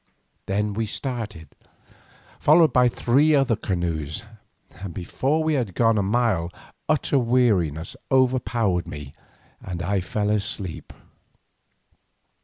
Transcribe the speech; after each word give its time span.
Then 0.47 0.73
we 0.73 0.87
started, 0.87 1.49
followed 2.39 2.73
by 2.73 2.89
three 2.89 3.35
other 3.35 3.55
canoes, 3.55 4.23
and 4.81 4.95
before 4.95 5.43
we 5.43 5.53
had 5.53 5.75
gone 5.75 5.99
a 5.99 6.01
mile 6.01 6.51
utter 6.89 7.19
weariness 7.19 7.95
overpowered 8.11 8.87
me 8.87 9.13
and 9.61 9.83
I 9.83 10.01
fell 10.01 10.31
asleep. 10.31 10.91